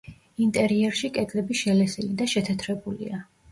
ინტერიერში 0.45 1.11
კედლები 1.19 1.59
შელესილი 1.61 2.19
და 2.25 2.29
შეთეთრებულია. 2.35 3.25